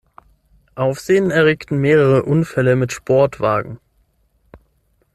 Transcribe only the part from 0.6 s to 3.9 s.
Aufsehen erregten mehrere Unfälle mit Sportwagen.